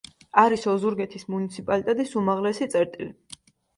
არის 0.43 0.63
ოზურგეთის 0.71 1.27
მუნიციპალიტეტის 1.33 2.17
უმაღლესი 2.23 2.69
წერტილი. 2.77 3.43